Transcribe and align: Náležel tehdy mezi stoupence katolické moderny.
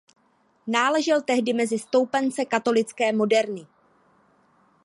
Náležel 0.67 1.21
tehdy 1.21 1.53
mezi 1.53 1.79
stoupence 1.79 2.45
katolické 2.45 3.13
moderny. 3.13 3.67